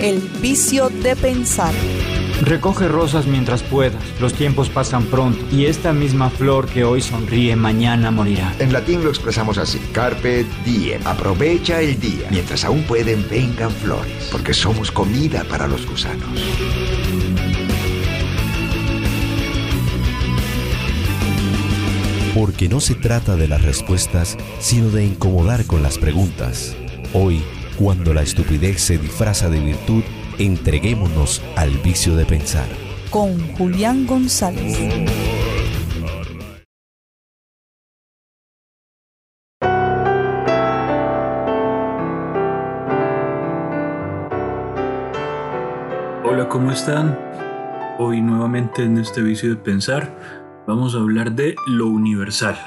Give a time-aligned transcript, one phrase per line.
[0.00, 1.74] El vicio de pensar.
[2.40, 7.54] Recoge rosas mientras puedas, los tiempos pasan pronto y esta misma flor que hoy sonríe
[7.54, 8.54] mañana morirá.
[8.60, 14.30] En latín lo expresamos así, carpe diem, aprovecha el día, mientras aún pueden vengan flores,
[14.32, 16.30] porque somos comida para los gusanos.
[22.34, 26.74] Porque no se trata de las respuestas, sino de incomodar con las preguntas.
[27.12, 27.42] Hoy,
[27.80, 30.02] cuando la estupidez se disfraza de virtud,
[30.38, 32.66] entreguémonos al vicio de pensar.
[33.08, 34.76] Con Julián González.
[46.22, 47.18] Hola, ¿cómo están?
[47.98, 50.14] Hoy nuevamente en este vicio de pensar
[50.66, 52.58] vamos a hablar de lo universal.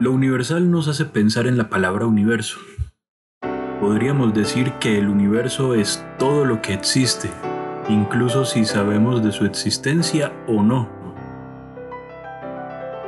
[0.00, 2.58] Lo universal nos hace pensar en la palabra universo.
[3.82, 7.28] Podríamos decir que el universo es todo lo que existe,
[7.86, 10.88] incluso si sabemos de su existencia o no.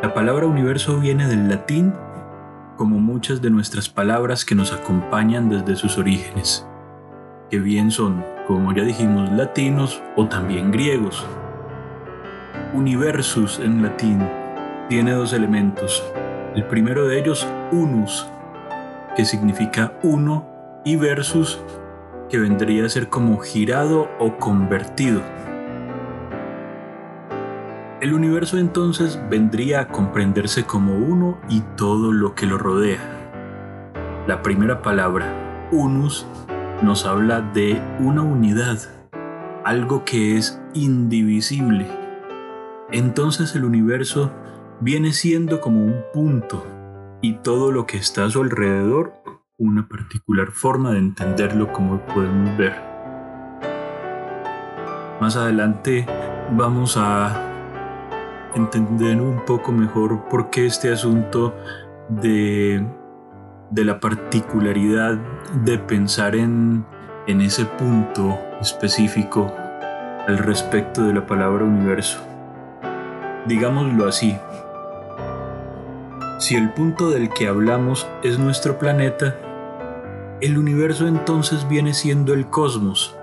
[0.03, 1.95] La palabra universo viene del latín
[2.77, 6.67] como muchas de nuestras palabras que nos acompañan desde sus orígenes,
[7.49, 11.27] que bien son, como ya dijimos, latinos o también griegos.
[12.75, 14.23] Universus en latín
[14.91, 16.05] tiene dos elementos.
[16.55, 18.29] El primero de ellos, unus,
[19.17, 20.47] que significa uno,
[20.85, 21.59] y versus,
[22.29, 25.23] que vendría a ser como girado o convertido.
[28.03, 33.01] El universo entonces vendría a comprenderse como uno y todo lo que lo rodea.
[34.27, 36.27] La primera palabra, unus,
[36.83, 38.79] nos habla de una unidad,
[39.65, 41.87] algo que es indivisible.
[42.91, 44.33] Entonces el universo
[44.83, 46.67] viene siendo como un punto
[47.21, 49.13] y todo lo que está a su alrededor
[49.57, 52.75] una particular forma de entenderlo como podemos ver.
[55.21, 56.05] Más adelante
[56.57, 57.49] vamos a
[58.57, 61.55] entender un poco mejor por qué este asunto
[62.09, 62.85] de,
[63.71, 65.17] de la particularidad
[65.65, 66.85] de pensar en,
[67.29, 69.55] en ese punto específico
[70.27, 72.19] al respecto de la palabra universo.
[73.47, 74.37] Digámoslo así,
[76.43, 79.39] si el punto del que hablamos es nuestro planeta,
[80.41, 83.15] el universo entonces viene siendo el cosmos,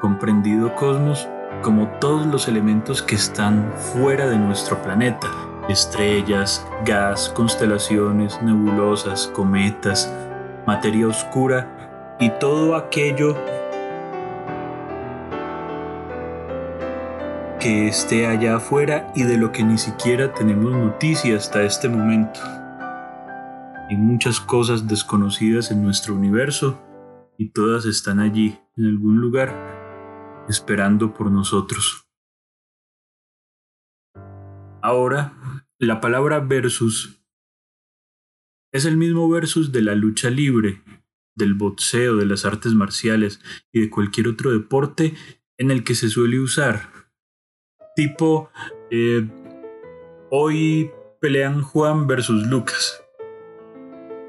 [0.00, 1.28] comprendido cosmos
[1.62, 5.28] como todos los elementos que están fuera de nuestro planeta,
[5.68, 10.10] estrellas, gas, constelaciones, nebulosas, cometas,
[10.66, 13.36] materia oscura y todo aquello
[17.58, 22.40] que esté allá afuera y de lo que ni siquiera tenemos noticia hasta este momento.
[23.88, 26.82] Hay muchas cosas desconocidas en nuestro universo
[27.38, 29.54] y todas están allí, en algún lugar,
[30.48, 32.06] esperando por nosotros.
[34.82, 37.20] Ahora, la palabra versus
[38.72, 40.82] es el mismo versus de la lucha libre,
[41.34, 43.40] del boxeo, de las artes marciales
[43.72, 45.14] y de cualquier otro deporte
[45.58, 46.95] en el que se suele usar.
[47.96, 48.50] Tipo,
[48.90, 49.26] eh,
[50.30, 53.02] hoy pelean Juan versus Lucas.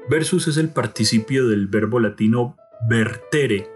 [0.08, 2.56] Versus es el participio del verbo latino
[2.88, 3.70] vertere,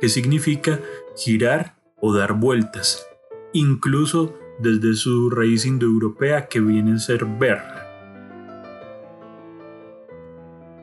[0.00, 0.80] que significa
[1.16, 3.06] girar o dar vueltas,
[3.52, 7.62] incluso desde su raíz indoeuropea que viene a ser ver.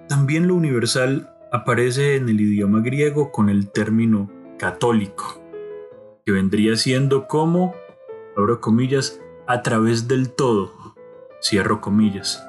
[0.08, 5.44] También lo universal aparece en el idioma griego con el término católico,
[6.26, 7.76] que vendría siendo como,
[8.38, 10.96] abro comillas, a través del todo,
[11.42, 12.44] cierro comillas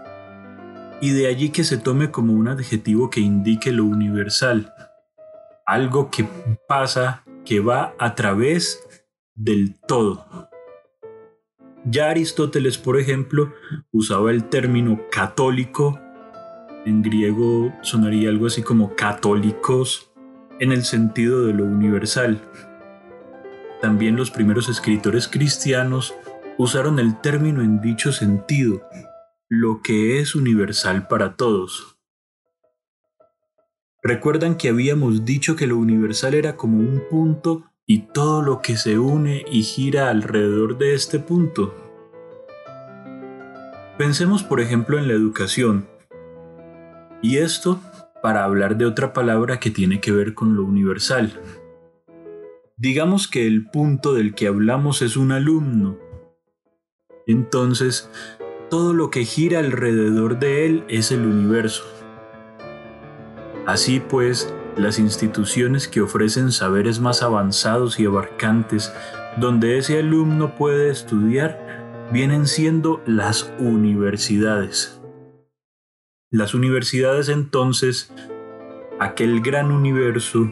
[1.04, 4.72] y de allí que se tome como un adjetivo que indique lo universal,
[5.66, 6.26] algo que
[6.66, 8.82] pasa, que va a través
[9.34, 10.48] del todo.
[11.84, 13.52] Ya Aristóteles, por ejemplo,
[13.92, 16.00] usaba el término católico,
[16.86, 20.10] en griego sonaría algo así como católicos,
[20.58, 22.40] en el sentido de lo universal.
[23.84, 26.14] También los primeros escritores cristianos
[26.56, 28.80] usaron el término en dicho sentido,
[29.50, 31.98] lo que es universal para todos.
[34.02, 38.78] ¿Recuerdan que habíamos dicho que lo universal era como un punto y todo lo que
[38.78, 41.74] se une y gira alrededor de este punto?
[43.98, 45.86] Pensemos por ejemplo en la educación.
[47.20, 47.82] Y esto
[48.22, 51.38] para hablar de otra palabra que tiene que ver con lo universal.
[52.84, 55.98] Digamos que el punto del que hablamos es un alumno.
[57.26, 58.10] Entonces,
[58.68, 61.82] todo lo que gira alrededor de él es el universo.
[63.64, 68.92] Así pues, las instituciones que ofrecen saberes más avanzados y abarcantes,
[69.38, 75.00] donde ese alumno puede estudiar, vienen siendo las universidades.
[76.30, 78.12] Las universidades entonces,
[79.00, 80.50] aquel gran universo,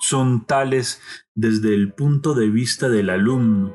[0.00, 1.00] son tales
[1.34, 3.74] desde el punto de vista del alumno,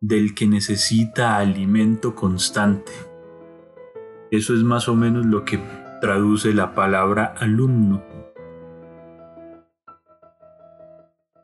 [0.00, 2.92] del que necesita alimento constante.
[4.30, 5.60] Eso es más o menos lo que
[6.00, 8.02] traduce la palabra alumno.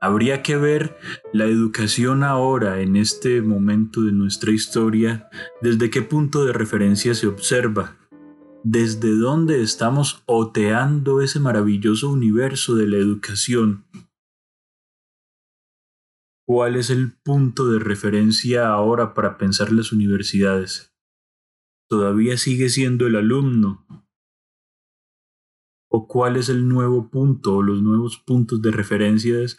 [0.01, 0.97] Habría que ver
[1.33, 5.29] la educación ahora, en este momento de nuestra historia,
[5.63, 7.97] desde qué punto de referencia se observa,
[8.69, 13.87] desde dónde estamos oteando ese maravilloso universo de la educación.
[16.45, 20.93] ¿Cuál es el punto de referencia ahora para pensar las universidades?
[21.89, 23.87] ¿Todavía sigue siendo el alumno,
[25.89, 29.57] o cuál es el nuevo punto o los nuevos puntos de referencias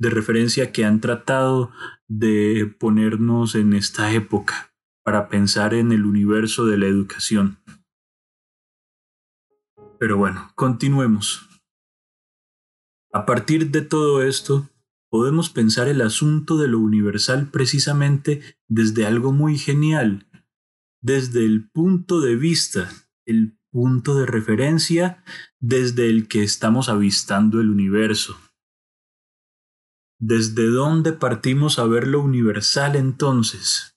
[0.00, 1.70] de referencia que han tratado
[2.06, 4.72] de ponernos en esta época
[5.04, 7.58] para pensar en el universo de la educación.
[9.98, 11.48] Pero bueno, continuemos.
[13.12, 14.68] A partir de todo esto,
[15.10, 20.28] podemos pensar el asunto de lo universal precisamente desde algo muy genial,
[21.00, 22.90] desde el punto de vista,
[23.26, 25.24] el punto de referencia
[25.58, 28.38] desde el que estamos avistando el universo.
[30.20, 33.96] ¿Desde dónde partimos a ver lo universal entonces?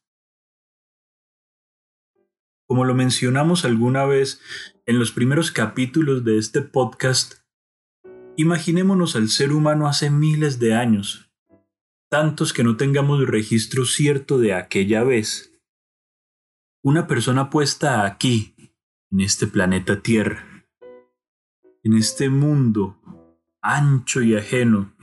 [2.67, 4.39] Como lo mencionamos alguna vez
[4.91, 7.35] en los primeros capítulos de este podcast,
[8.35, 11.31] imaginémonos al ser humano hace miles de años,
[12.09, 15.57] tantos que no tengamos registro cierto de aquella vez.
[16.83, 18.53] Una persona puesta aquí,
[19.11, 20.67] en este planeta Tierra,
[21.83, 22.99] en este mundo
[23.61, 24.93] ancho y ajeno,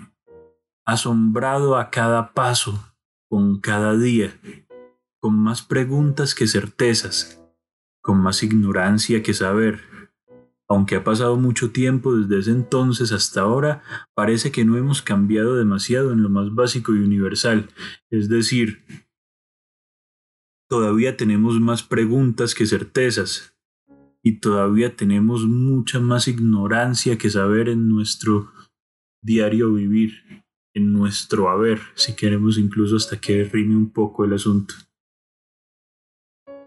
[0.85, 2.95] asombrado a cada paso,
[3.31, 4.39] con cada día,
[5.19, 7.38] con más preguntas que certezas,
[8.03, 9.81] con más ignorancia que saber.
[10.69, 13.83] Aunque ha pasado mucho tiempo desde ese entonces hasta ahora,
[14.15, 17.69] parece que no hemos cambiado demasiado en lo más básico y universal,
[18.11, 18.85] es decir,
[20.69, 23.55] todavía tenemos más preguntas que certezas,
[24.23, 28.53] y todavía tenemos mucha más ignorancia que saber en nuestro
[29.23, 34.75] diario vivir, en nuestro haber, si queremos incluso hasta que rime un poco el asunto.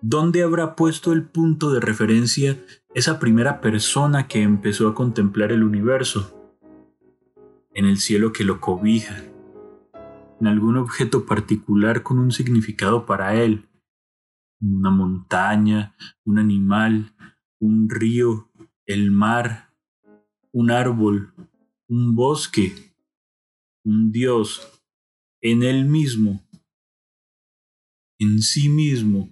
[0.03, 2.57] ¿Dónde habrá puesto el punto de referencia
[2.95, 6.51] esa primera persona que empezó a contemplar el universo?
[7.75, 9.23] En el cielo que lo cobija,
[10.39, 13.69] en algún objeto particular con un significado para él,
[14.59, 15.95] una montaña,
[16.25, 17.15] un animal,
[17.59, 18.49] un río,
[18.87, 19.71] el mar,
[20.51, 21.31] un árbol,
[21.87, 22.73] un bosque,
[23.83, 24.81] un Dios,
[25.41, 26.41] en él mismo,
[28.17, 29.29] en sí mismo.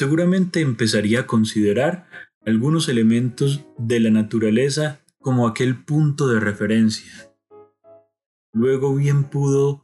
[0.00, 2.08] Seguramente empezaría a considerar
[2.46, 7.12] algunos elementos de la naturaleza como aquel punto de referencia.
[8.54, 9.82] Luego bien pudo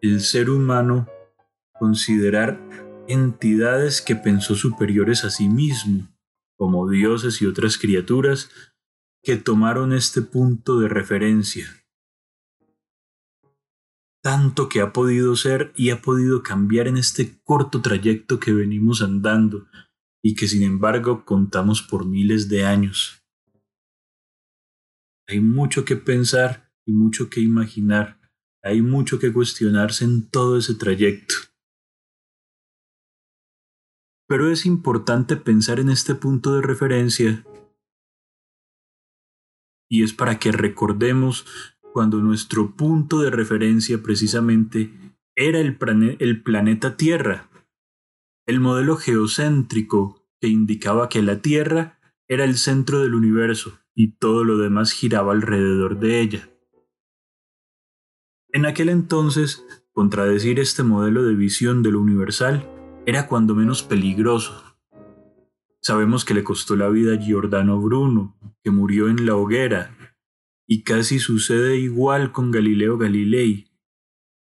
[0.00, 1.08] el ser humano
[1.76, 2.60] considerar
[3.08, 6.06] entidades que pensó superiores a sí mismo,
[6.56, 8.50] como dioses y otras criaturas,
[9.24, 11.66] que tomaron este punto de referencia.
[14.22, 19.00] Tanto que ha podido ser y ha podido cambiar en este corto trayecto que venimos
[19.00, 19.68] andando
[20.22, 23.22] y que sin embargo contamos por miles de años.
[25.28, 28.18] Hay mucho que pensar y mucho que imaginar,
[28.62, 31.34] hay mucho que cuestionarse en todo ese trayecto.
[34.26, 37.44] Pero es importante pensar en este punto de referencia
[39.90, 41.46] y es para que recordemos
[41.92, 44.92] cuando nuestro punto de referencia precisamente
[45.36, 45.76] era el,
[46.42, 47.48] planeta Tierra,
[48.46, 54.44] el modelo geocéntrico que indicaba que la Tierra era el centro del universo y todo
[54.44, 56.50] lo demás giraba alrededor de ella.
[58.50, 62.68] En aquel entonces, contradecir este modelo de visión de lo universal
[63.06, 64.76] era cuando menos peligroso.
[65.80, 69.96] Sabemos que le costó la vida a Giordano Bruno, que murió en la hoguera,
[70.68, 73.66] y casi sucede igual con Galileo Galilei,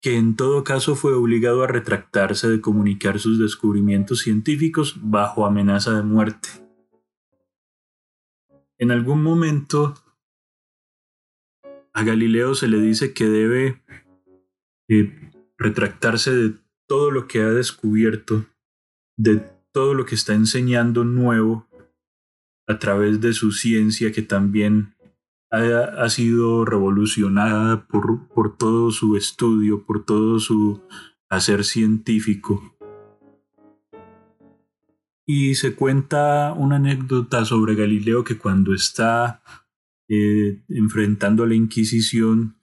[0.00, 5.92] que en todo caso fue obligado a retractarse de comunicar sus descubrimientos científicos bajo amenaza
[5.92, 6.48] de muerte.
[8.78, 9.94] En algún momento
[11.92, 13.82] a Galileo se le dice que debe
[14.88, 16.54] eh, retractarse de
[16.86, 18.46] todo lo que ha descubierto
[19.16, 21.68] de todo lo que está enseñando nuevo
[22.66, 24.93] a través de su ciencia que también
[25.54, 30.82] ha, sido revolucionada por, por todo su estudio, por todo su
[31.28, 32.76] hacer científico.
[35.26, 39.42] Y se cuenta una anécdota sobre Galileo que cuando está
[40.08, 42.58] eh, enfrentando a la Inquisición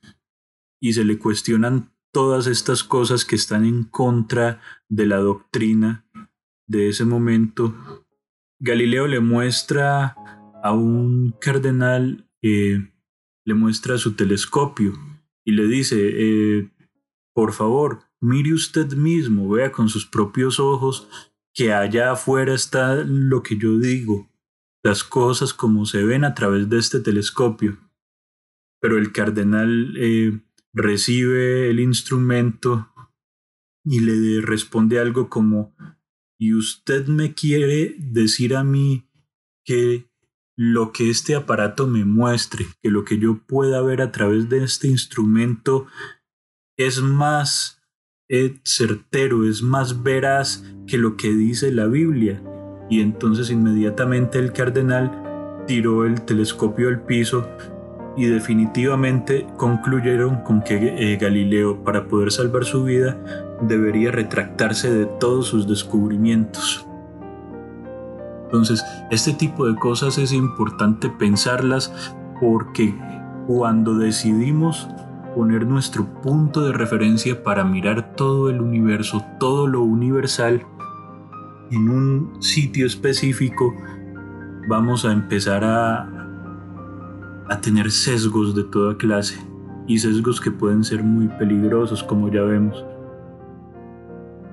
[0.80, 6.06] y se le cuestionan todas estas cosas que están en contra de la doctrina
[6.68, 7.74] de ese momento,
[8.60, 10.16] Galileo le muestra
[10.64, 12.92] a un cardenal, eh,
[13.46, 14.94] le muestra su telescopio
[15.46, 16.72] y le dice, eh,
[17.34, 21.08] por favor, mire usted mismo, vea con sus propios ojos
[21.54, 24.30] que allá afuera está lo que yo digo,
[24.84, 27.78] las cosas como se ven a través de este telescopio.
[28.80, 30.40] Pero el cardenal eh,
[30.74, 32.90] recibe el instrumento
[33.84, 35.76] y le responde algo como,
[36.40, 39.08] ¿y usted me quiere decir a mí
[39.64, 40.11] que
[40.63, 44.63] lo que este aparato me muestre, que lo que yo pueda ver a través de
[44.63, 45.88] este instrumento
[46.77, 47.82] es más
[48.63, 52.44] certero, es más veraz que lo que dice la Biblia.
[52.91, 57.50] Y entonces inmediatamente el cardenal tiró el telescopio al piso
[58.15, 63.18] y definitivamente concluyeron con que eh, Galileo, para poder salvar su vida,
[63.62, 66.86] debería retractarse de todos sus descubrimientos.
[68.51, 71.93] Entonces, este tipo de cosas es importante pensarlas
[72.41, 72.93] porque
[73.48, 74.89] cuando decidimos
[75.34, 80.65] poner nuestro punto de referencia para mirar todo el universo, todo lo universal,
[81.72, 83.74] en un sitio específico,
[84.67, 86.10] vamos a empezar a,
[87.48, 89.39] a tener sesgos de toda clase
[89.88, 92.84] y sesgos que pueden ser muy peligrosos, como ya vemos.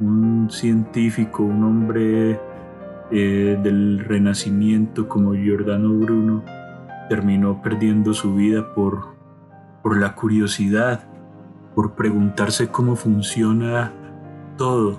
[0.01, 2.39] Un científico, un hombre
[3.11, 6.45] eh, del Renacimiento como Giordano Bruno,
[7.09, 9.19] terminó perdiendo su vida por
[9.83, 11.05] por la curiosidad,
[11.75, 13.93] por preguntarse cómo funciona
[14.57, 14.99] todo,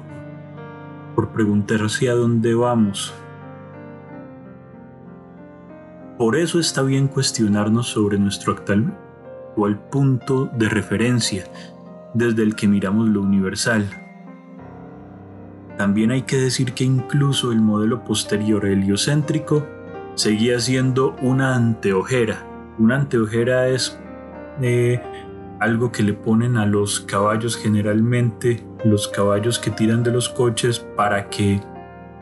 [1.16, 3.14] por preguntarse a dónde vamos.
[6.18, 8.98] Por eso está bien cuestionarnos sobre nuestro actual,
[9.50, 11.44] actual punto de referencia
[12.14, 13.86] desde el que miramos lo universal.
[15.80, 19.66] También hay que decir que incluso el modelo posterior heliocéntrico
[20.16, 22.46] seguía siendo una anteojera.
[22.78, 23.98] Una anteojera es
[25.62, 30.86] algo que le ponen a los caballos generalmente, los caballos que tiran de los coches
[30.98, 31.62] para que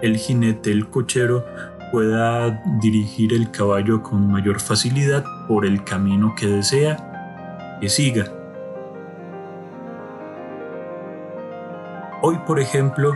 [0.04, 1.44] el jinete, el cochero,
[1.92, 8.32] pueda dirigir el caballo con mayor facilidad por el camino que desea que siga.
[12.22, 13.14] Hoy, por ejemplo,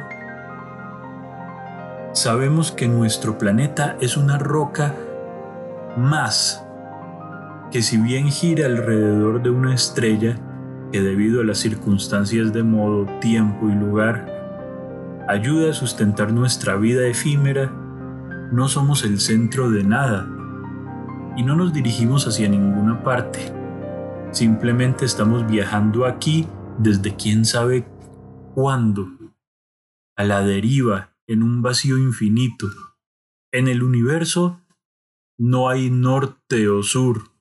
[2.22, 4.96] sabemos que nuestro planeta es una roca
[5.98, 6.64] más
[7.72, 10.38] que si bien gira alrededor de una estrella,
[10.92, 14.28] que debido a las circunstancias de modo, tiempo y lugar,
[15.28, 17.72] ayuda a sustentar nuestra vida efímera,
[18.52, 20.28] no somos el centro de nada
[21.36, 23.40] y no nos dirigimos hacia ninguna parte.
[24.30, 26.48] Simplemente estamos viajando aquí
[26.78, 27.88] desde quién sabe
[28.54, 29.08] cuándo,
[30.16, 32.68] a la deriva, en un vacío infinito.
[33.54, 34.62] En el universo
[35.40, 37.32] no hay norte o sur,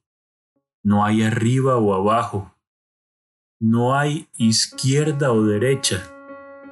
[0.84, 2.56] no hay arriba o abajo,
[3.60, 6.08] no hay izquierda o derecha,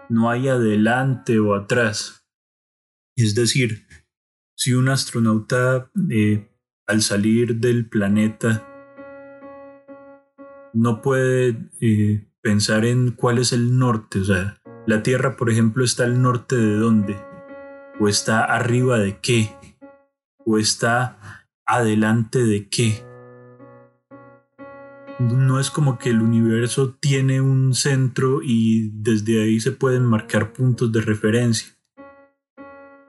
[0.09, 2.25] no hay adelante o atrás.
[3.17, 3.87] Es decir,
[4.57, 6.49] si un astronauta eh,
[6.87, 8.65] al salir del planeta
[10.73, 14.58] no puede eh, pensar en cuál es el norte, o sea,
[14.89, 17.17] la Tierra, por ejemplo, está al norte de dónde,
[18.01, 19.55] o está arriba de qué,
[20.45, 23.09] o está adelante de qué
[25.19, 30.53] no es como que el universo tiene un centro y desde ahí se pueden marcar
[30.53, 31.77] puntos de referencia.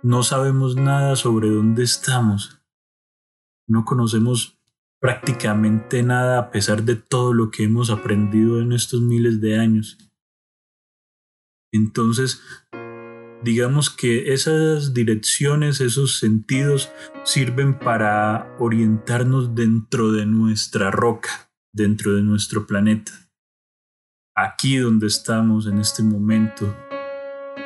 [0.01, 2.61] No sabemos nada sobre dónde estamos.
[3.67, 4.59] No conocemos
[4.99, 9.97] prácticamente nada a pesar de todo lo que hemos aprendido en estos miles de años.
[11.71, 12.41] Entonces,
[13.43, 16.91] digamos que esas direcciones, esos sentidos
[17.23, 23.11] sirven para orientarnos dentro de nuestra roca dentro de nuestro planeta.
[24.35, 26.75] Aquí donde estamos en este momento,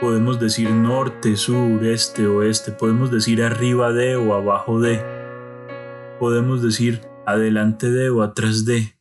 [0.02, 5.04] podemos decir norte, sur, este, oeste, podemos decir arriba de o abajo de,
[6.20, 8.96] podemos decir adelante de o atrás de,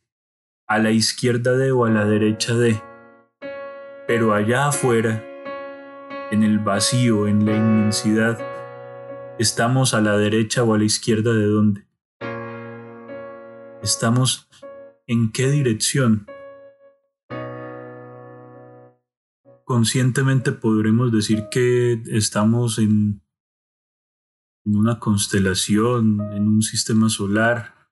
[0.67, 2.81] a la izquierda de o a la derecha de.
[4.07, 5.23] Pero allá afuera,
[6.31, 8.39] en el vacío, en la inmensidad,
[9.39, 11.87] ¿Estamos a la derecha o a la izquierda de dónde?
[13.81, 14.47] ¿Estamos
[15.07, 16.27] en qué dirección?
[19.65, 23.23] Conscientemente podremos decir que estamos en,
[24.65, 27.89] en una constelación, en un sistema solar.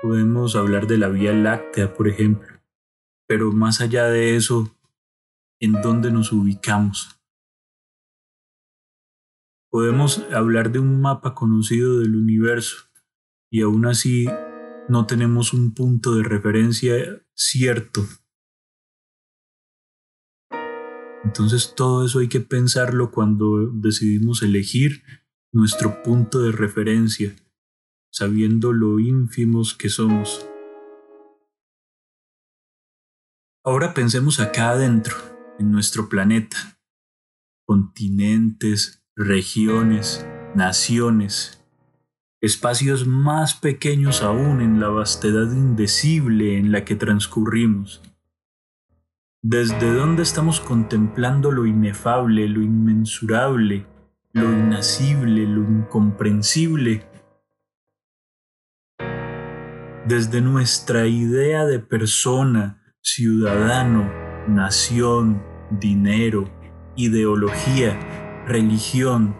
[0.00, 2.53] Podemos hablar de la Vía Láctea, por ejemplo.
[3.26, 4.76] Pero más allá de eso,
[5.60, 7.20] ¿en dónde nos ubicamos?
[9.70, 12.76] Podemos hablar de un mapa conocido del universo
[13.50, 14.26] y aún así
[14.88, 16.94] no tenemos un punto de referencia
[17.34, 18.02] cierto.
[21.24, 25.02] Entonces todo eso hay que pensarlo cuando decidimos elegir
[25.52, 27.34] nuestro punto de referencia,
[28.12, 30.46] sabiendo lo ínfimos que somos.
[33.66, 35.16] Ahora pensemos acá adentro,
[35.58, 36.76] en nuestro planeta,
[37.64, 41.64] continentes, regiones, naciones,
[42.42, 48.02] espacios más pequeños aún en la vastedad indecible en la que transcurrimos.
[49.42, 53.86] ¿Desde dónde estamos contemplando lo inefable, lo inmensurable,
[54.34, 57.08] lo inacible, lo incomprensible?
[60.06, 64.10] Desde nuestra idea de persona, ciudadano,
[64.48, 66.48] nación, dinero,
[66.96, 68.00] ideología,
[68.46, 69.36] religión,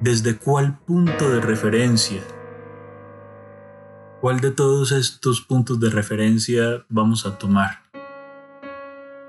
[0.00, 2.20] ¿desde cuál punto de referencia?
[4.20, 7.82] ¿Cuál de todos estos puntos de referencia vamos a tomar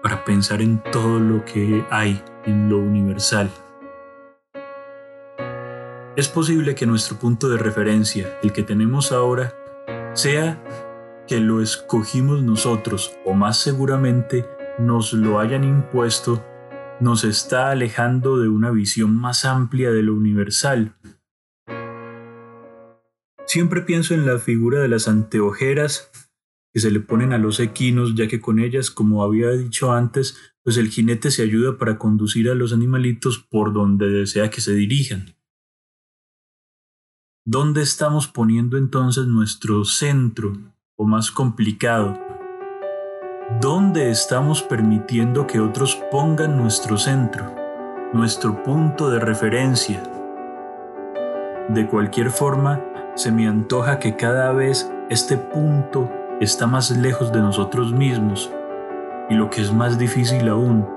[0.03, 3.49] para pensar en todo lo que hay en lo universal?
[6.17, 9.55] Es posible que nuestro punto de referencia, el que tenemos ahora,
[10.13, 10.61] sea
[11.27, 14.45] que lo escogimos nosotros o más seguramente
[14.79, 16.43] nos lo hayan impuesto
[17.01, 20.95] nos está alejando de una visión más amplia de lo universal.
[23.47, 26.11] Siempre pienso en la figura de las anteojeras
[26.71, 30.37] que se le ponen a los equinos, ya que con ellas, como había dicho antes,
[30.63, 34.73] pues el jinete se ayuda para conducir a los animalitos por donde desea que se
[34.73, 35.35] dirijan.
[37.45, 40.53] ¿Dónde estamos poniendo entonces nuestro centro,
[41.01, 42.15] o más complicado,
[43.59, 47.43] ¿Dónde estamos permitiendo que otros pongan nuestro centro,
[48.13, 50.01] nuestro punto de referencia?
[51.69, 52.79] De cualquier forma,
[53.15, 56.09] se me antoja que cada vez este punto
[56.39, 58.51] está más lejos de nosotros mismos
[59.29, 60.87] y lo que es más difícil aún,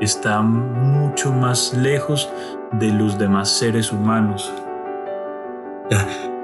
[0.00, 2.30] está mucho más lejos
[2.72, 4.52] de los demás seres humanos.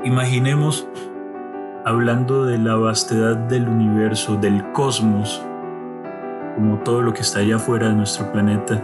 [0.04, 0.88] Imaginemos
[1.84, 5.42] hablando de la vastedad del universo, del cosmos,
[6.54, 8.80] como todo lo que está allá afuera de nuestro planeta.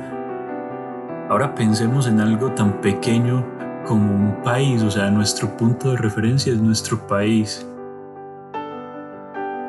[1.30, 3.42] Ahora pensemos en algo tan pequeño
[3.86, 7.66] como un país, o sea, nuestro punto de referencia es nuestro país.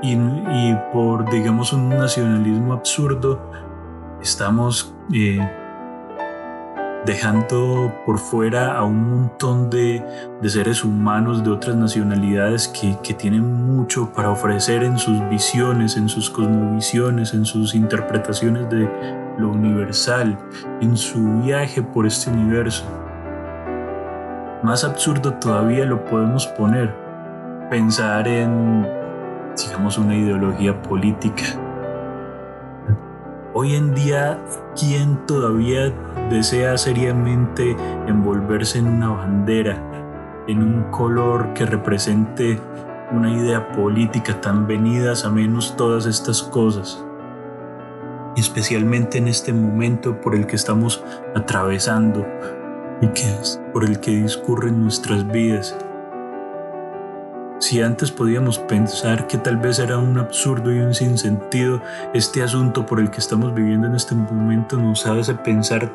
[0.04, 0.18] Y,
[0.92, 3.40] por, digamos, un nacionalismo absurdo,
[4.20, 5.40] estamos eh,
[7.06, 10.04] dejando por fuera a un montón de,
[10.44, 16.10] seres humanos de otras nacionalidades que, que, tienen mucho para ofrecer en sus visiones, en
[16.10, 18.90] sus cosmovisiones, en sus interpretaciones de
[19.38, 20.38] lo universal,
[20.82, 22.84] en su viaje por este universo.
[24.64, 26.94] Más absurdo todavía lo podemos poner,
[27.70, 28.88] pensar en,
[29.58, 31.71] digamos, una ideología política
[33.54, 34.40] Hoy en día,
[34.80, 35.92] ¿quién todavía
[36.30, 37.76] desea seriamente
[38.08, 39.78] envolverse en una bandera,
[40.48, 42.62] en un color que represente
[43.12, 47.04] una idea política tan venidas a menos todas estas cosas?
[48.38, 51.04] Especialmente en este momento por el que estamos
[51.36, 52.26] atravesando
[53.02, 55.76] y que es por el que discurren nuestras vidas.
[57.62, 61.80] Si antes podíamos pensar que tal vez era un absurdo y un sinsentido,
[62.12, 65.94] este asunto por el que estamos viviendo en este momento nos hace pensar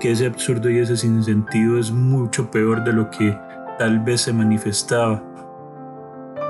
[0.00, 3.38] que ese absurdo y ese sinsentido es mucho peor de lo que
[3.78, 5.22] tal vez se manifestaba.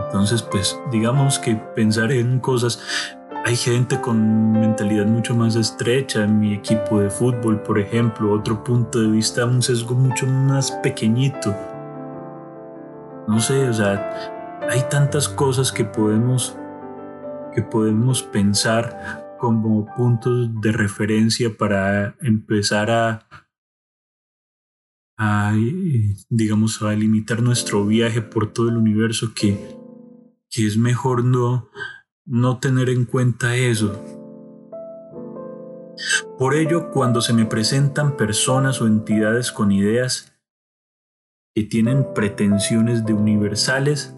[0.06, 2.80] Entonces, pues digamos que pensar en cosas
[3.44, 9.00] hay gente con mentalidad mucho más estrecha mi equipo de fútbol, por ejemplo, otro punto
[9.00, 11.52] de vista, un sesgo mucho más pequeñito
[13.30, 16.56] no sé, o sea, hay tantas cosas que podemos,
[17.54, 23.26] que podemos pensar como puntos de referencia para empezar a,
[25.16, 25.54] a
[26.28, 29.76] digamos, a limitar nuestro viaje por todo el universo, que,
[30.50, 31.70] que es mejor no,
[32.26, 34.04] no tener en cuenta eso.
[36.36, 40.29] Por ello, cuando se me presentan personas o entidades con ideas,
[41.54, 44.14] que tienen pretensiones de universales,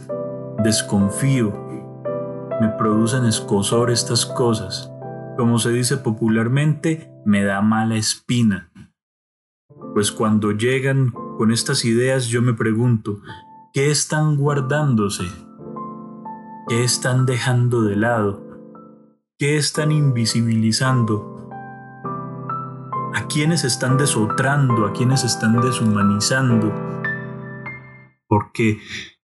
[0.62, 1.52] desconfío.
[2.60, 4.92] Me producen escosor estas cosas.
[5.38, 8.70] Como se dice popularmente, me da mala espina.
[9.94, 13.20] Pues cuando llegan con estas ideas yo me pregunto,
[13.72, 15.24] ¿qué están guardándose?
[16.68, 18.44] ¿Qué están dejando de lado?
[19.38, 21.48] ¿Qué están invisibilizando?
[23.14, 24.86] ¿A quiénes están desotrando?
[24.86, 27.01] ¿A quiénes están deshumanizando?
[28.32, 28.78] Porque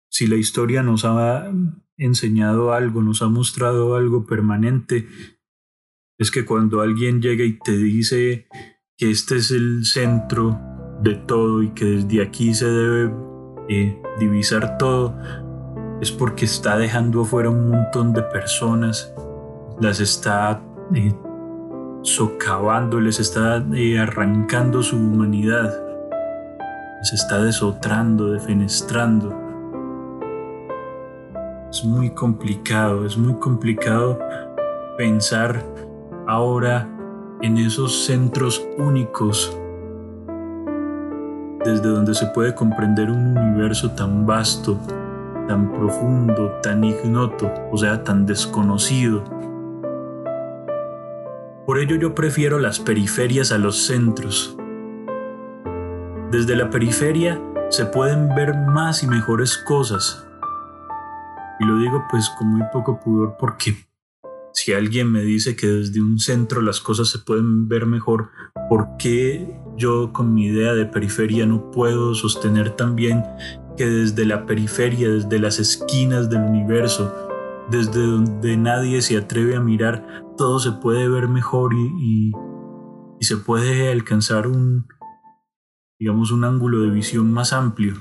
[0.09, 1.49] si la historia nos ha
[1.95, 5.07] enseñado algo, nos ha mostrado algo permanente,
[6.19, 8.49] es que cuando alguien llega y te dice
[8.97, 10.59] que este es el centro
[11.01, 13.13] de todo y que desde aquí se debe
[13.69, 15.17] eh, divisar todo,
[16.01, 19.13] es porque está dejando afuera un montón de personas
[19.79, 20.61] las está
[20.93, 21.15] eh,
[22.01, 25.86] socavando, les está eh, arrancando su humanidad,
[26.99, 29.35] les está desotrando, defenestrando.
[31.69, 34.19] Es muy complicado, es muy complicado
[34.97, 35.63] pensar
[36.27, 36.89] ahora
[37.41, 39.55] en esos centros únicos
[41.63, 44.79] desde donde se puede comprender un universo tan vasto,
[45.47, 49.23] tan profundo, tan ignoto, o sea, tan desconocido
[51.67, 54.56] por ello yo prefiero las periferias a los centros.
[56.31, 60.27] Desde la periferia se pueden ver más y mejores cosas.
[61.59, 63.75] Y lo digo pues con muy poco pudor porque
[64.53, 68.31] si alguien me dice que desde un centro las cosas se pueden ver mejor,
[68.69, 73.23] ¿por qué yo con mi idea de periferia no puedo sostener también
[73.77, 77.13] que desde la periferia, desde las esquinas del universo,
[77.69, 82.33] desde donde nadie se atreve a mirar, todo se puede ver mejor y,
[83.19, 84.87] se puede alcanzar un,
[85.99, 87.95] digamos, un ángulo de visión más amplio.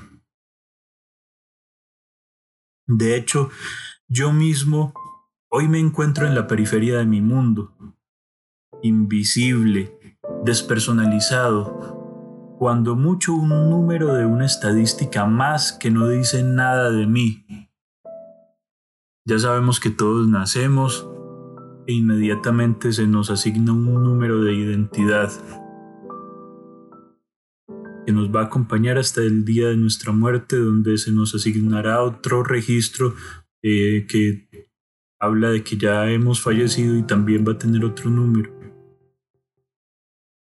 [2.87, 3.49] De hecho,
[4.07, 4.93] yo mismo
[5.49, 7.73] hoy me encuentro en la periferia de mi mundo,
[8.81, 17.05] invisible, despersonalizado, cuando mucho un número de una estadística más que no dice nada de
[17.05, 17.45] mí.
[19.25, 21.07] Ya sabemos que todos nacemos
[21.85, 25.29] e inmediatamente se nos asigna un número de identidad
[28.07, 32.01] que nos va a acompañar hasta el día de nuestra muerte, donde se nos asignará
[32.01, 33.13] otro registro
[33.61, 34.47] eh, que
[35.19, 38.57] habla de que ya hemos fallecido y también va a tener otro número.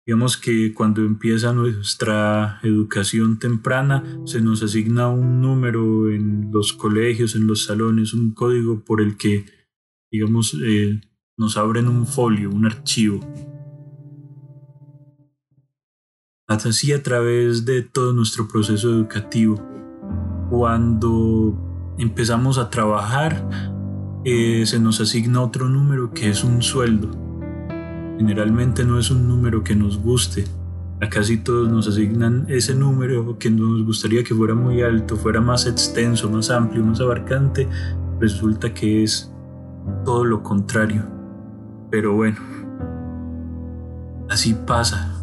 [0.07, 7.35] Digamos que cuando empieza nuestra educación temprana se nos asigna un número en los colegios,
[7.35, 9.43] en los salones, un código por el que,
[10.09, 11.01] digamos, eh,
[11.35, 13.19] nos abren un folio, un archivo.
[16.51, 19.55] Así a través de todo nuestro proceso educativo.
[20.49, 23.47] Cuando empezamos a trabajar,
[24.25, 27.21] eh, se nos asigna otro número que es un sueldo
[28.21, 30.45] Generalmente no es un número que nos guste.
[31.01, 35.41] A casi todos nos asignan ese número que nos gustaría que fuera muy alto, fuera
[35.41, 37.67] más extenso, más amplio, más abarcante.
[38.19, 39.33] Resulta que es
[40.05, 41.03] todo lo contrario.
[41.89, 42.37] Pero bueno,
[44.29, 45.20] así pasa.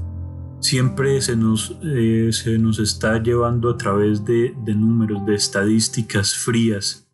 [0.60, 7.08] Siempre se nos, eh, se nos está llevando a través de, números, de estadísticas frías,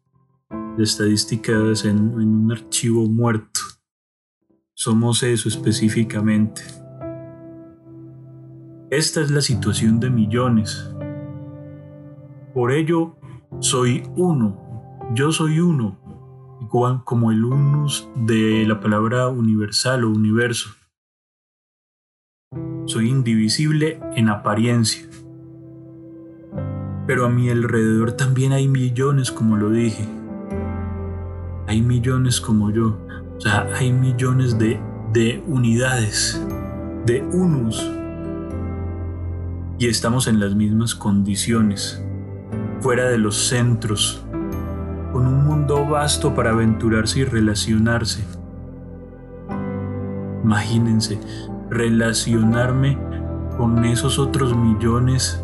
[0.77, 3.61] de estadísticas en un archivo muerto
[4.77, 6.63] somos eso específicamente.
[8.91, 10.93] Esta es la situación de millones.
[12.53, 13.17] Por ello,
[13.61, 14.61] soy uno.
[15.15, 15.99] Yo soy uno,
[17.05, 20.71] como el unus de la palabra universal o universo.
[22.87, 25.09] Soy indivisible en apariencia.
[27.07, 30.07] Pero a mi alrededor también hay millones, como lo dije.
[31.67, 32.99] Hay millones como yo.
[33.37, 34.81] O sea, hay millones de,
[35.13, 36.45] de unidades,
[37.07, 37.91] de unus.
[39.79, 42.03] Y estamos en las mismas condiciones,
[42.81, 44.25] fuera de los centros,
[45.13, 48.25] con un mundo vasto para aventurarse y relacionarse.
[50.45, 51.19] Imagínense,
[51.71, 52.99] relacionarme
[53.57, 55.43] con esos otros millones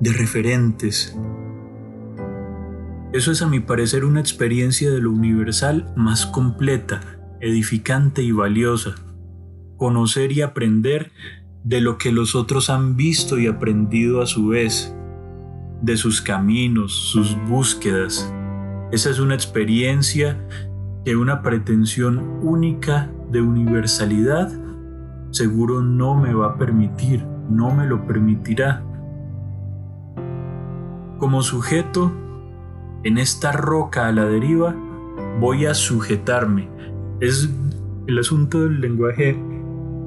[0.00, 1.16] de referentes,
[3.12, 7.00] eso es a mi parecer una experiencia de lo universal más completa,
[7.40, 8.94] edificante y valiosa.
[9.76, 11.10] Conocer y aprender
[11.64, 14.94] de lo que los otros han visto y aprendido a su vez,
[15.82, 18.32] de sus caminos, sus búsquedas.
[18.92, 20.46] Esa es una experiencia
[21.04, 24.50] que una pretensión única de universalidad
[25.30, 28.82] seguro no me va a permitir, no me lo permitirá.
[31.18, 32.12] Como sujeto,
[33.04, 34.74] en esta roca a la deriva,
[35.38, 36.68] voy a sujetarme.
[37.20, 37.48] Es
[38.06, 39.38] el asunto del lenguaje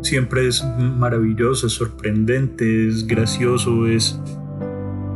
[0.03, 4.19] siempre es maravilloso, es sorprendente, es gracioso, es,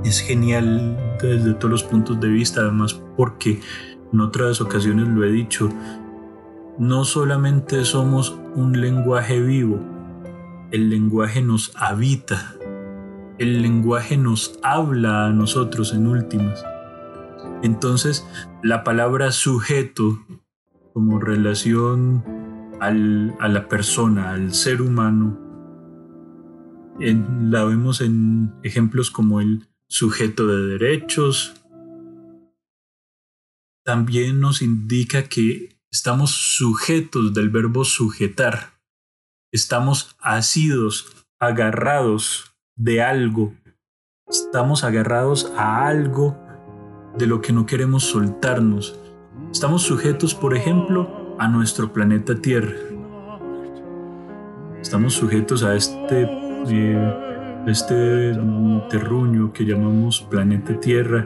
[0.04, 3.60] es genial desde todos los puntos de vista, además porque
[4.14, 5.70] en otras ocasiones lo he dicho,
[6.80, 9.80] no solamente somos un lenguaje vivo,
[10.72, 12.56] el lenguaje nos habita,
[13.40, 16.64] el lenguaje nos habla a nosotros en últimas.
[17.64, 18.28] Entonces,
[18.64, 20.20] la palabra sujeto
[20.94, 22.24] como relación
[22.80, 25.40] a la persona, al ser humano,
[27.00, 31.56] la vemos en ejemplos como el sujeto de derechos.
[33.84, 38.74] También nos indica que estamos sujetos del verbo sujetar.
[39.52, 43.56] Estamos asidos, agarrados de algo.
[44.30, 46.38] Estamos agarrados a algo
[47.18, 49.00] de lo que no queremos soltarnos.
[49.52, 52.76] Estamos sujetos, por ejemplo, a nuestro planeta Tierra.
[54.80, 56.30] Estamos sujetos a este,
[56.70, 58.36] eh, este
[58.92, 61.26] terruño que llamamos planeta Tierra,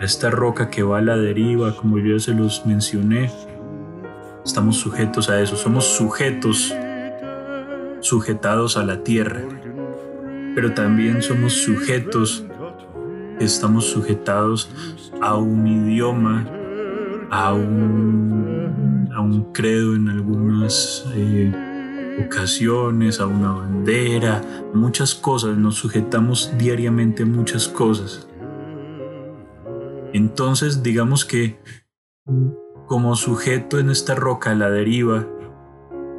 [0.00, 3.30] a esta roca que va a la deriva, como yo ya se los mencioné.
[4.50, 6.74] Estamos sujetos a eso, somos sujetos
[8.00, 9.42] sujetados a la Tierra,
[10.56, 12.44] pero también somos sujetos,
[13.38, 14.68] estamos sujetados
[15.20, 16.48] a un idioma,
[17.30, 24.42] a un, a un credo en algunas eh, ocasiones, a una bandera,
[24.74, 28.28] muchas cosas, nos sujetamos diariamente a muchas cosas.
[30.12, 31.60] Entonces, digamos que
[32.90, 35.24] como sujeto en esta roca a la deriva,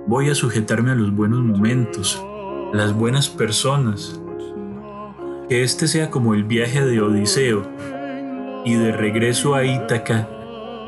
[0.07, 2.25] voy a sujetarme a los buenos momentos,
[2.73, 4.21] a las buenas personas.
[5.49, 7.67] Que este sea como el viaje de Odiseo
[8.63, 10.29] y de regreso a Ítaca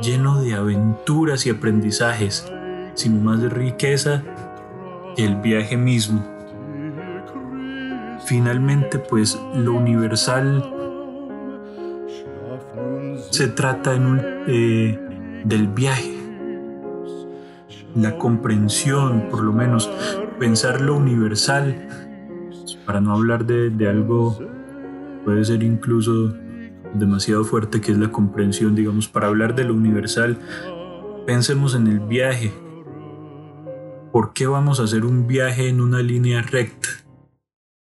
[0.02, 2.50] lleno de aventuras y aprendizajes,
[2.94, 4.24] sin más riqueza
[5.18, 6.26] que el viaje mismo.
[8.26, 10.64] Finalmente, pues lo universal
[13.32, 13.98] se trata
[14.48, 15.13] eh,
[15.44, 16.14] del viaje,
[17.96, 19.90] la comprensión, por lo menos,
[20.40, 21.88] pensar lo universal,
[22.86, 24.40] para no hablar de, de algo,
[25.24, 26.34] puede ser incluso
[26.94, 30.38] demasiado fuerte que es la comprensión, digamos, para hablar de lo universal,
[31.26, 32.54] pensemos en el viaje.
[34.12, 36.90] ¿Por qué vamos a hacer un viaje en una línea recta?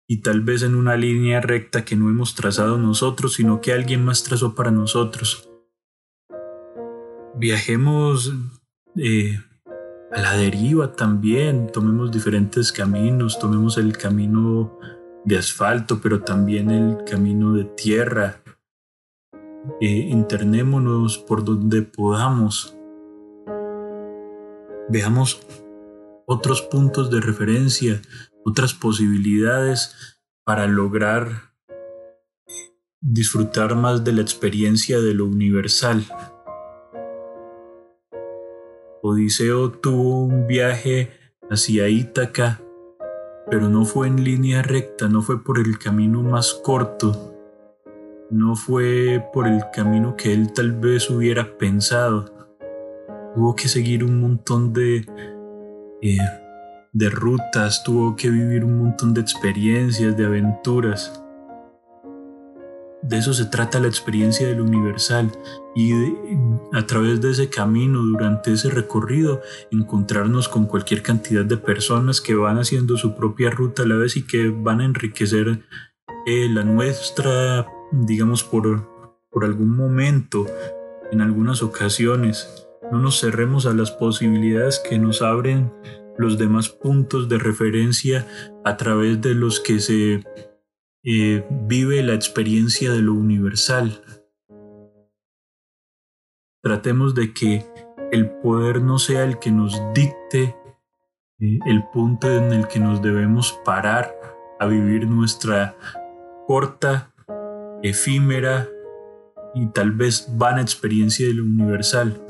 [0.07, 4.03] Y tal vez en una línea recta que no hemos trazado nosotros, sino que alguien
[4.03, 5.48] más trazó para nosotros.
[7.39, 8.34] Viajemos
[8.97, 9.39] eh,
[10.12, 14.78] a la deriva también, tomemos diferentes caminos, tomemos el camino
[15.23, 18.41] de asfalto, pero también el camino de tierra,
[19.80, 22.75] eh, internémonos por donde podamos.
[24.89, 25.39] Veamos
[26.25, 28.02] otros puntos de referencia,
[28.43, 29.95] otras posibilidades
[30.43, 31.54] para lograr
[32.99, 36.06] disfrutar más de la experiencia de lo universal.
[39.01, 41.12] Odiseo tuvo un viaje
[41.49, 42.62] hacia Ítaca,
[43.49, 47.33] pero no fue en línea recta, no fue por el camino más corto,
[48.29, 52.25] no fue por el camino que él tal vez hubiera pensado.
[53.35, 55.05] Tuvo que seguir un montón de,
[56.01, 56.17] eh,
[56.91, 61.23] de rutas, tuvo que vivir un montón de experiencias, de aventuras.
[63.09, 65.31] De eso se trata la experiencia del universal
[65.75, 65.91] y
[66.73, 69.41] a través de ese camino, durante ese recorrido,
[69.71, 74.15] encontrarnos con cualquier cantidad de personas que van haciendo su propia ruta a la vez
[74.15, 75.65] y que van a enriquecer
[76.27, 78.87] eh, la nuestra digamos, por,
[79.31, 80.45] por algún momento,
[81.11, 82.67] en algunas ocasiones.
[82.91, 85.71] No nos cerremos a las posibilidades que nos abren
[86.17, 88.27] los demás puntos de referencia
[88.65, 90.23] a través de los que se
[91.03, 94.03] eh, vive la experiencia de lo universal.
[96.62, 97.65] Tratemos de que
[98.12, 100.55] el poder no sea el que nos dicte
[101.39, 104.13] eh, el punto en el que nos debemos parar
[104.59, 105.77] a vivir nuestra
[106.47, 107.13] corta
[107.81, 108.67] efímera
[109.55, 112.21] y tal vez vana experiencia de lo universal.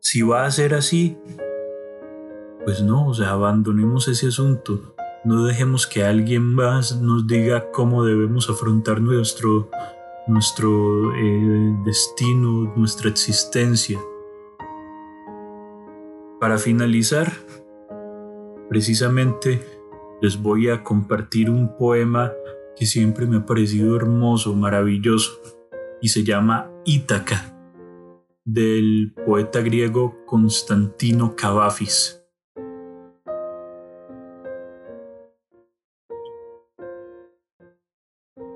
[0.00, 1.18] Si va a ser así,
[2.64, 4.94] pues no, o sea, abandonemos ese asunto.
[5.24, 9.68] No dejemos que alguien más nos diga cómo debemos afrontar nuestro,
[10.28, 13.98] nuestro eh, destino, nuestra existencia.
[16.40, 17.32] Para finalizar,
[18.68, 19.60] precisamente
[20.22, 22.32] les voy a compartir un poema
[22.76, 25.40] que siempre me ha parecido hermoso, maravilloso,
[26.00, 27.56] y se llama Ítaca,
[28.44, 32.17] del poeta griego Constantino Cavafis.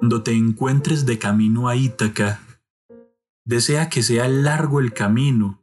[0.03, 2.41] Cuando te encuentres de camino a Ítaca,
[3.45, 5.63] desea que sea largo el camino,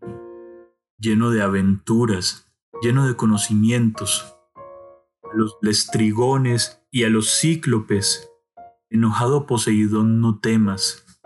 [0.98, 2.50] lleno de aventuras,
[2.82, 4.38] lleno de conocimientos.
[4.56, 8.32] A los lestrigones y a los cíclopes,
[8.90, 11.20] enojado Poseidón, no temas.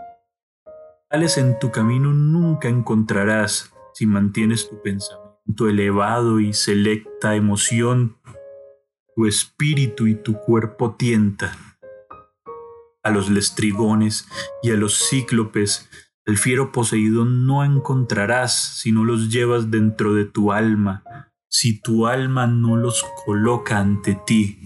[1.07, 8.17] Tales en tu camino nunca encontrarás si mantienes tu pensamiento elevado y selecta emoción,
[9.15, 11.72] tu espíritu y tu cuerpo tienta.
[13.03, 14.27] A los lestrigones
[14.61, 15.89] y a los cíclopes
[16.25, 21.03] el fiero Poseidón no encontrarás si no los llevas dentro de tu alma,
[21.49, 24.59] si tu alma no los coloca ante ti.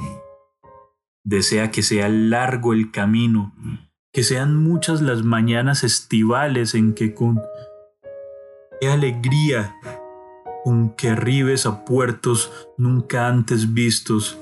[1.24, 3.56] Desea que sea largo el camino,
[4.14, 7.42] que sean muchas las mañanas estivales en que con
[8.80, 9.76] qué alegría
[10.64, 14.38] con que arribes a puertos nunca antes vistos,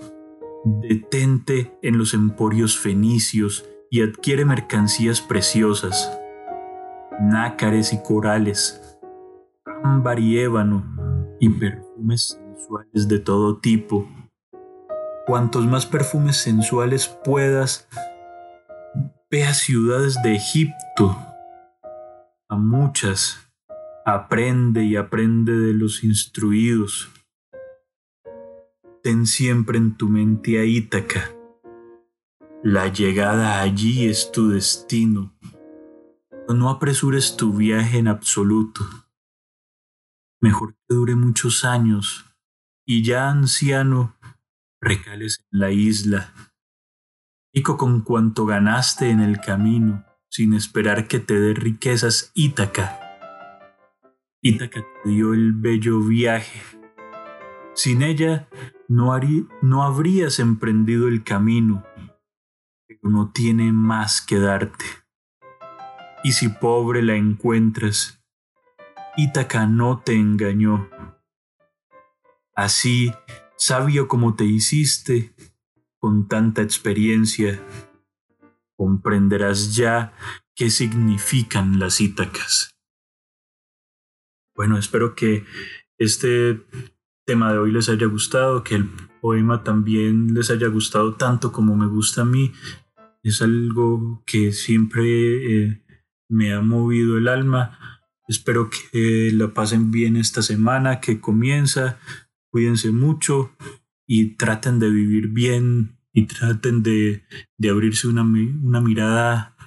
[0.66, 3.64] detente en los emporios fenicios
[3.96, 6.20] y adquiere mercancías preciosas
[7.22, 9.00] nácares y corales,
[9.86, 10.84] ámbar y ébano
[11.40, 14.06] y perfumes sensuales de todo tipo.
[15.26, 17.88] Cuantos más perfumes sensuales puedas,
[19.32, 21.16] ve a ciudades de Egipto,
[22.50, 23.50] a muchas,
[24.06, 27.10] aprende y aprende de los instruidos.
[29.02, 31.35] Ten siempre en tu mente a Ítaca.
[32.66, 35.32] La llegada allí es tu destino
[36.54, 38.86] no apresures tu viaje en absoluto.
[40.42, 42.26] Mejor que dure muchos años
[42.86, 44.16] y ya anciano
[44.80, 46.34] recales en la isla,
[47.54, 53.00] rico con cuanto ganaste en el camino, sin esperar que te dé riquezas Ítaca.
[54.42, 56.62] Ítaca te dio el bello viaje.
[57.74, 58.48] Sin ella
[58.88, 59.20] no,
[59.64, 61.84] no habrías emprendido el camino,
[63.06, 64.86] no tiene más que darte
[66.26, 68.20] y si pobre la encuentras,
[69.16, 70.90] Ítaca no te engañó.
[72.56, 73.14] Así,
[73.58, 75.36] sabio como te hiciste,
[76.00, 77.64] con tanta experiencia,
[78.76, 80.14] comprenderás ya
[80.56, 82.76] qué significan las Ítacas.
[84.56, 85.46] Bueno, espero que
[86.00, 86.60] este
[87.24, 88.90] tema de hoy les haya gustado, que el
[89.22, 92.52] poema también les haya gustado tanto como me gusta a mí.
[93.26, 95.84] Es algo que siempre eh,
[96.30, 97.80] me ha movido el alma.
[98.28, 101.98] Espero que la pasen bien esta semana que comienza.
[102.52, 103.52] Cuídense mucho
[104.06, 107.24] y traten de vivir bien y traten de,
[107.58, 109.58] de abrirse una, una mirada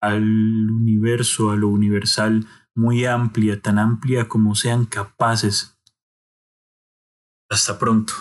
[0.00, 0.22] al
[0.70, 2.46] universo, a lo universal,
[2.76, 5.76] muy amplia, tan amplia como sean capaces.
[7.50, 8.12] Hasta pronto.